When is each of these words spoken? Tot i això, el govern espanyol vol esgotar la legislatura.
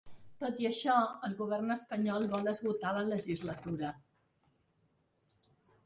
Tot 0.43 0.61
i 0.61 0.67
això, 0.69 0.95
el 1.27 1.35
govern 1.41 1.75
espanyol 1.77 2.27
vol 2.33 2.51
esgotar 2.55 2.97
la 2.99 3.07
legislatura. 3.13 3.95